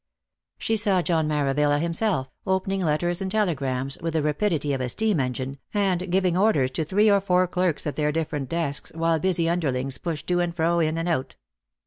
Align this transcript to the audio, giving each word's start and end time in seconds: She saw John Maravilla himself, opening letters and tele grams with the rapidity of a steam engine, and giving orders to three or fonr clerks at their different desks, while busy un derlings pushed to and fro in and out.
She 0.57 0.77
saw 0.77 1.03
John 1.03 1.27
Maravilla 1.27 1.79
himself, 1.79 2.31
opening 2.47 2.83
letters 2.83 3.21
and 3.21 3.29
tele 3.31 3.53
grams 3.53 3.99
with 4.01 4.13
the 4.13 4.23
rapidity 4.23 4.73
of 4.73 4.81
a 4.81 4.89
steam 4.89 5.19
engine, 5.19 5.59
and 5.75 6.09
giving 6.11 6.35
orders 6.35 6.71
to 6.71 6.83
three 6.83 7.11
or 7.11 7.21
fonr 7.21 7.47
clerks 7.47 7.85
at 7.85 7.97
their 7.97 8.11
different 8.11 8.49
desks, 8.49 8.91
while 8.95 9.19
busy 9.19 9.47
un 9.47 9.61
derlings 9.61 10.01
pushed 10.01 10.25
to 10.25 10.39
and 10.39 10.55
fro 10.55 10.79
in 10.79 10.97
and 10.97 11.07
out. 11.07 11.35